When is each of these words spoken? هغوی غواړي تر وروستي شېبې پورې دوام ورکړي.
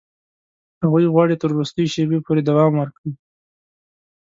هغوی 0.83 1.05
غواړي 1.13 1.35
تر 1.41 1.49
وروستي 1.51 1.85
شېبې 1.93 2.19
پورې 2.25 2.41
دوام 2.49 2.71
ورکړي. 2.77 3.11